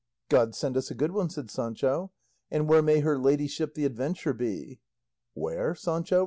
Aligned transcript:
"God 0.29 0.55
send 0.55 0.77
us 0.77 0.89
a 0.89 0.95
good 0.95 1.11
one," 1.11 1.29
said 1.29 1.51
Sancho; 1.51 2.09
"and 2.49 2.67
where 2.67 2.81
may 2.81 3.01
her 3.01 3.19
ladyship 3.19 3.75
the 3.75 3.85
adventure 3.85 4.33
be?" 4.33 4.79
"Where, 5.35 5.75
Sancho?" 5.75 6.19